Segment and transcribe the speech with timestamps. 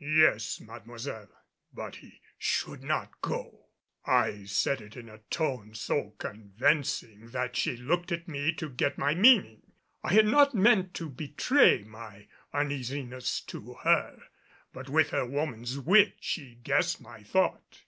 [0.00, 1.30] "Yes, Mademoiselle,
[1.72, 3.68] but he should not go."
[4.04, 8.98] I said it in a tone so convincing that she looked at me to get
[8.98, 9.62] my meaning.
[10.02, 14.24] I had not meant to betray my uneasiness to her,
[14.74, 17.80] but with her woman's wit she guessed my thought.